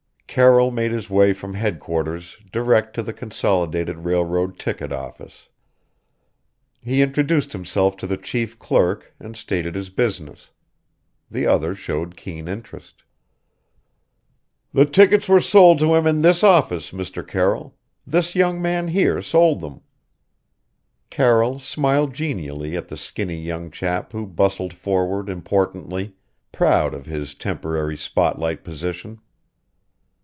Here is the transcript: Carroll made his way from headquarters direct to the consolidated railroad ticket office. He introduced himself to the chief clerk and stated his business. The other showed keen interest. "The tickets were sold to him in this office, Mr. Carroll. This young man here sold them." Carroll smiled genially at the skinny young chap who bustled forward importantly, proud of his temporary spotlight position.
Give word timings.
Carroll 0.33 0.71
made 0.71 0.93
his 0.93 1.09
way 1.09 1.33
from 1.33 1.55
headquarters 1.55 2.37
direct 2.53 2.93
to 2.93 3.03
the 3.03 3.11
consolidated 3.11 4.05
railroad 4.05 4.57
ticket 4.57 4.93
office. 4.93 5.49
He 6.81 7.01
introduced 7.01 7.51
himself 7.51 7.97
to 7.97 8.07
the 8.07 8.15
chief 8.15 8.57
clerk 8.57 9.13
and 9.19 9.35
stated 9.35 9.75
his 9.75 9.89
business. 9.89 10.49
The 11.29 11.45
other 11.45 11.75
showed 11.75 12.15
keen 12.15 12.47
interest. 12.47 13.03
"The 14.71 14.85
tickets 14.85 15.27
were 15.27 15.41
sold 15.41 15.79
to 15.79 15.95
him 15.95 16.07
in 16.07 16.21
this 16.21 16.45
office, 16.45 16.91
Mr. 16.91 17.27
Carroll. 17.27 17.75
This 18.07 18.33
young 18.33 18.61
man 18.61 18.87
here 18.87 19.21
sold 19.21 19.59
them." 19.59 19.81
Carroll 21.09 21.59
smiled 21.59 22.13
genially 22.13 22.77
at 22.77 22.87
the 22.87 22.95
skinny 22.95 23.35
young 23.41 23.69
chap 23.69 24.13
who 24.13 24.25
bustled 24.25 24.73
forward 24.73 25.27
importantly, 25.27 26.13
proud 26.53 26.93
of 26.93 27.05
his 27.05 27.33
temporary 27.35 27.97
spotlight 27.97 28.63
position. 28.63 29.19